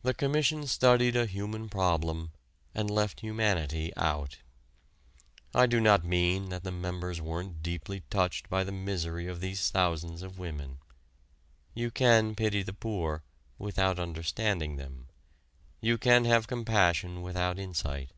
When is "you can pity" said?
11.74-12.62